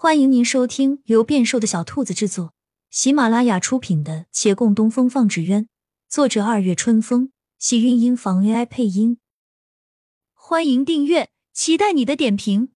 [0.00, 2.54] 欢迎您收听由变瘦的小兔子制作、
[2.88, 5.64] 喜马拉雅出品的《且共东风放纸鸢》，
[6.08, 9.18] 作者二月春风，喜韵音房 AI 配音。
[10.34, 12.70] 欢迎订阅，期待你的点评。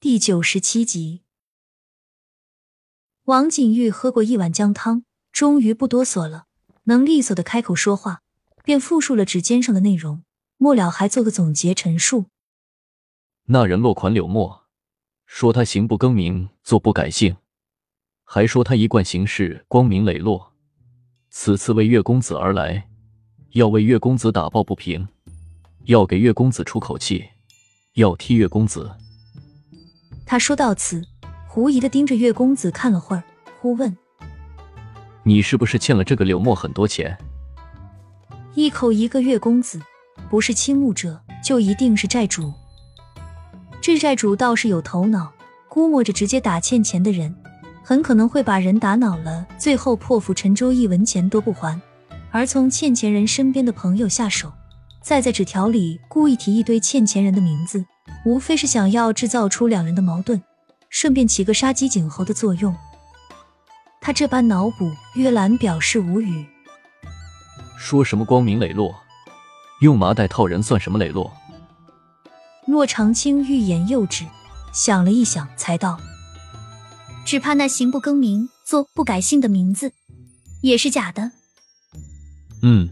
[0.00, 1.24] 第九十七集，
[3.24, 6.46] 王景玉喝过一碗姜汤，终于不哆嗦了，
[6.84, 8.22] 能利索的开口说话，
[8.64, 10.24] 便复述了指尖上的内容。
[10.58, 12.26] 末了还做个总结陈述。
[13.46, 14.64] 那人落款柳墨，
[15.24, 17.36] 说他行不更名，坐不改姓，
[18.24, 20.52] 还说他一贯行事光明磊落。
[21.30, 22.88] 此次为岳公子而来，
[23.52, 25.06] 要为岳公子打抱不平，
[25.84, 27.24] 要给岳公子出口气，
[27.94, 28.90] 要替岳公子。
[30.26, 31.02] 他说到此，
[31.46, 33.22] 狐疑的盯着岳公子看了会儿，
[33.60, 33.96] 忽问
[35.22, 37.16] ：“你是不是欠了这个柳墨很多钱？”
[38.54, 39.80] 一口一个岳公子。
[40.30, 42.52] 不是倾慕者，就一定是债主。
[43.80, 45.32] 这债主倒是有头脑，
[45.68, 47.34] 估摸着直接打欠钱的人，
[47.82, 51.80] 很可能会把人打恼了，最后破釜沉舟，一文钱都不还。
[52.30, 54.52] 而从欠钱人身边的朋友下手，
[55.00, 57.84] 再在纸条里故意提一堆欠钱人的名字，
[58.26, 60.42] 无非是想要制造出两人的矛盾，
[60.90, 62.74] 顺便起个杀鸡儆猴的作用。
[64.00, 66.44] 他这般脑补，月兰表示无语。
[67.78, 68.94] 说什么光明磊落？
[69.80, 71.32] 用麻袋套人算什么磊落？
[72.66, 74.24] 骆长青欲言又止，
[74.72, 75.98] 想了一想，才道
[77.24, 79.92] ：“只怕那行不更名，坐不改姓的名字
[80.62, 81.30] 也是假的。”
[82.62, 82.90] 嗯，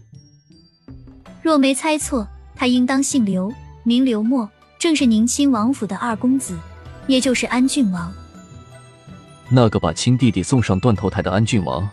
[1.42, 6.56] 若没猜错，他应当姓刘，名刘默，正是宁亲王府的二公子，
[7.08, 8.12] 也就是安郡王。
[9.50, 11.88] 那个把亲弟弟送上断头台的安郡王。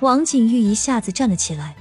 [0.00, 1.74] 王景玉一下子站了起来。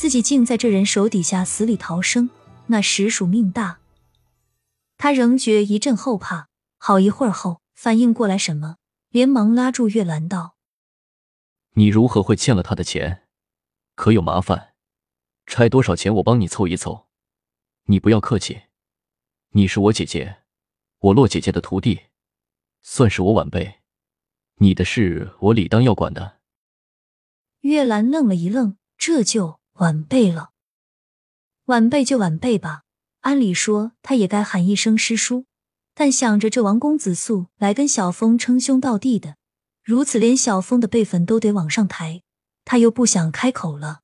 [0.00, 2.30] 自己竟在这人手底下死里逃生，
[2.68, 3.80] 那实属命大。
[4.96, 6.48] 他仍觉一阵后怕，
[6.78, 8.78] 好一会儿后反应过来什么，
[9.10, 10.56] 连忙拉住月兰道
[11.76, 13.28] ：“你如何会欠了他的钱？
[13.94, 14.72] 可有麻烦？
[15.44, 17.06] 差多少钱我帮你凑一凑。
[17.82, 18.62] 你不要客气，
[19.50, 20.38] 你是我姐姐，
[21.00, 22.04] 我洛姐姐的徒弟，
[22.80, 23.80] 算是我晚辈，
[24.54, 26.38] 你的事我理当要管的。”
[27.60, 29.59] 月兰愣了一愣，这就。
[29.80, 30.50] 晚辈了，
[31.64, 32.82] 晚辈就晚辈吧。
[33.20, 35.46] 按理说他也该喊一声师叔，
[35.94, 39.38] 但想着这王公子素来跟小峰称兄道弟的，
[39.82, 42.20] 如此连小峰的辈分都得往上抬，
[42.66, 44.02] 他又不想开口了。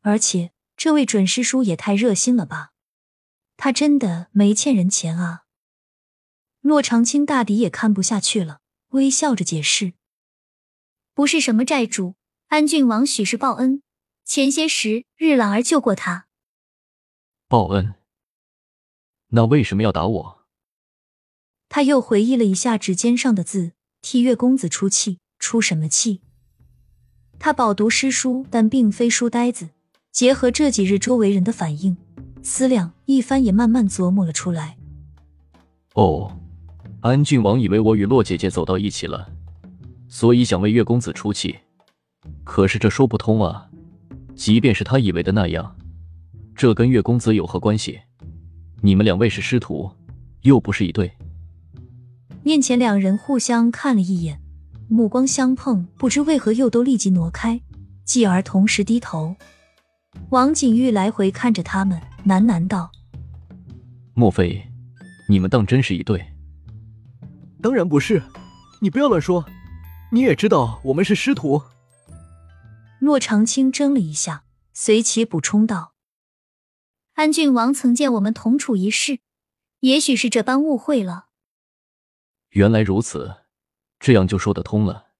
[0.00, 2.72] 而且这位准师叔也太热心了吧？
[3.56, 5.44] 他真的没欠人钱啊！
[6.60, 9.92] 骆长青大抵也看不下去了，微笑着解释
[11.14, 12.16] ：“不是什么债主，
[12.48, 13.84] 安郡王许是报恩。”
[14.26, 16.26] 前些时日朗儿救过他，
[17.46, 17.94] 报恩。
[19.28, 20.38] 那为什么要打我？
[21.68, 26.22] 他又回忆了一下指尖上的字，替月公子出气，出什么气？
[27.38, 29.68] 他饱读诗书，但并非书呆子。
[30.10, 31.96] 结合这几日周围人的反应，
[32.42, 34.76] 思量一番，也慢慢琢磨了出来。
[35.94, 36.36] 哦，
[37.00, 39.30] 安郡王以为我与洛姐姐走到一起了，
[40.08, 41.60] 所以想为月公子出气。
[42.42, 43.70] 可是这说不通啊！
[44.36, 45.74] 即便是他以为的那样，
[46.54, 47.98] 这跟月公子有何关系？
[48.82, 49.90] 你们两位是师徒，
[50.42, 51.10] 又不是一对。
[52.42, 54.38] 面前两人互相看了一眼，
[54.88, 57.60] 目光相碰，不知为何又都立即挪开，
[58.04, 59.34] 继而同时低头。
[60.28, 62.90] 王景玉来回看着他们，喃喃道
[64.14, 64.62] ：“莫非
[65.28, 66.24] 你们当真是一对
[67.62, 68.22] ？”“当然不是，
[68.80, 69.44] 你不要乱说。
[70.12, 71.60] 你也知道我们是师徒。”
[73.06, 75.94] 骆长青怔了一下，随即补充道
[77.14, 79.20] ：“安郡王曾见我们同处一室，
[79.78, 81.28] 也许是这般误会了。”
[82.50, 83.44] 原来如此，
[84.00, 85.12] 这样就说得通了。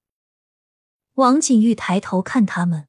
[1.15, 2.89] 王景玉抬头看他们，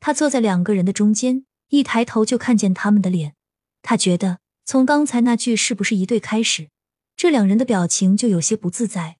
[0.00, 3.34] 他坐在两个人的中间，一抬头就看见他们的脸。
[3.80, 6.68] 他觉得从刚才那句“是不是一对”开始，
[7.16, 9.16] 这两人的表情就有些不自在。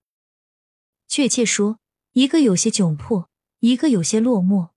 [1.09, 1.79] 确切说，
[2.13, 3.31] 一个有些窘迫。
[3.61, 4.73] 一个有些落寞，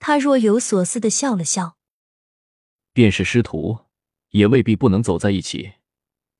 [0.00, 1.76] 他若有所思的笑了笑。
[2.92, 3.86] 便是师徒，
[4.30, 5.74] 也未必不能走在一起。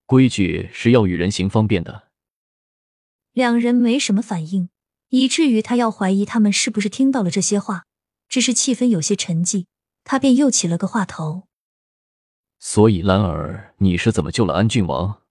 [0.07, 2.09] 规矩是要与人行方便的。
[3.33, 4.71] 两人没什么反应，
[5.11, 7.85] 以至于他要怀疑他们是不是听到了这些话。
[8.29, 9.67] 只是气氛有些沉寂，
[10.05, 11.49] 他便又起了个话头。
[12.59, 15.23] 所以兰儿，你是怎么救了安郡王？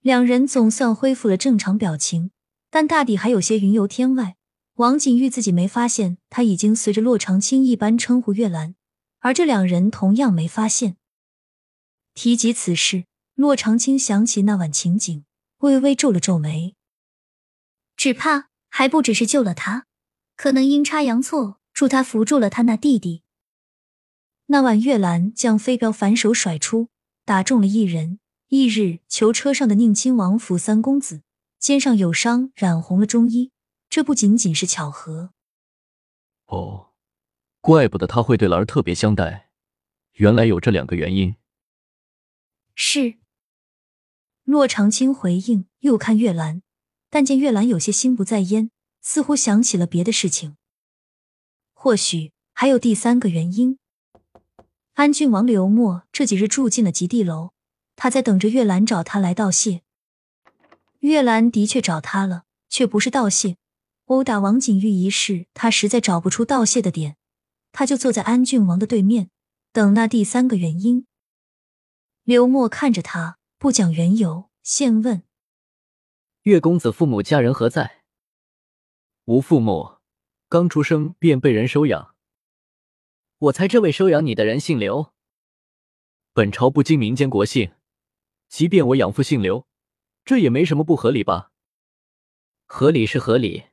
[0.00, 2.30] 两人总算恢复了正常表情，
[2.70, 4.36] 但大抵还有些云游天外。
[4.74, 8.74] 王景玉自己没发现，他已经随着骆长青一般称呼月兰，
[9.20, 10.96] 而这两人同样没发现。
[12.12, 13.04] 提及此事，
[13.36, 15.24] 洛长青想起那晚情景，
[15.58, 16.74] 微微皱了皱眉。
[17.96, 19.86] 只怕还不只是救了他，
[20.36, 23.22] 可能阴差阳错助他扶住了他那弟弟。
[24.46, 26.88] 那晚月兰将飞镖反手甩出，
[27.24, 28.18] 打中了一人。
[28.48, 31.22] 翌日，囚车上的宁亲王府三公子
[31.60, 33.52] 肩上有伤，染红了中衣。
[33.94, 35.30] 这不仅仅是巧合。
[36.46, 36.90] 哦，
[37.60, 39.50] 怪不得他会对兰儿特别相待，
[40.14, 41.36] 原来有这两个原因。
[42.74, 43.14] 是。
[44.42, 46.62] 洛长青回应，又看月兰，
[47.08, 50.56] 但见月兰有些心不在焉，似乎想起了别的事情。
[51.72, 53.78] 或许还有第三个原因。
[54.94, 57.52] 安郡王刘默这几日住进了极地楼。
[57.94, 59.82] 他在等着月兰找他来道谢。
[60.98, 63.56] 月兰的确找他了，却不是道谢。
[64.06, 67.16] 殴打王景玉一事，他实在找不出道谢的点，
[67.72, 69.30] 他就坐在安郡王的对面，
[69.72, 71.06] 等那第三个原因。
[72.22, 75.22] 刘默看着他，不讲缘由，现问
[76.44, 78.02] ：“岳公子父母家人何在
[79.24, 79.98] ？”“无父母，
[80.48, 82.14] 刚出生便被人收养。
[83.38, 85.12] ”“我猜这位收养你的人姓刘。
[86.34, 87.72] ”“本朝不经民间国姓。”
[88.48, 89.66] 即便我养父姓刘，
[90.24, 91.50] 这也没什么不合理吧？
[92.66, 93.64] 合理是合理，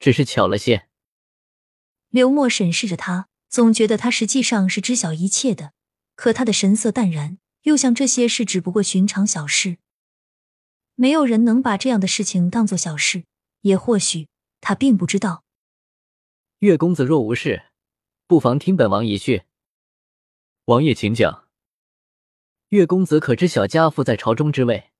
[0.00, 0.88] 只是巧了些。
[2.08, 5.72] 刘默审视着他，总觉得他实际上是知晓一切的，
[6.16, 9.76] 可他的神色淡然，又像这些事只不过寻常小事。
[10.96, 13.24] 没有人能把这样的事情当做小事，
[13.60, 14.28] 也或许
[14.60, 15.44] 他并不知道。
[16.58, 17.66] 岳公子若无事，
[18.26, 19.44] 不妨听本王一叙。
[20.64, 21.48] 王爷请讲。
[22.68, 24.90] 岳公子可知小家父在朝中之位？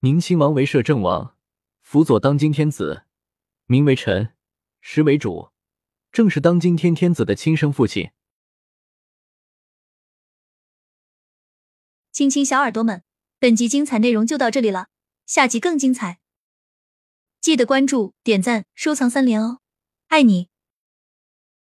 [0.00, 1.36] 宁亲王为摄政王，
[1.82, 3.04] 辅佐当今天子，
[3.70, 4.34] 名为臣，
[4.80, 5.52] 实为主，
[6.10, 8.10] 正是当今天天子的亲生父亲。
[12.10, 13.04] 亲亲小耳朵们，
[13.38, 14.88] 本集精彩内容就到这里了，
[15.24, 16.18] 下集更精彩，
[17.40, 19.60] 记得关注、点赞、收藏三连哦，
[20.08, 20.49] 爱你！